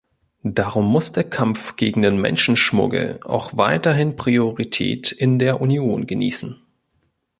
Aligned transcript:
Darum 0.49 0.87
muss 0.91 1.11
der 1.11 1.23
Kampf 1.25 1.75
gegen 1.75 2.01
den 2.01 2.19
Menschenschmuggel 2.19 3.19
auch 3.23 3.55
weiterhin 3.57 4.15
Priorität 4.15 5.11
in 5.11 5.37
der 5.37 5.61
Union 5.61 6.07
genießen. 6.07 6.59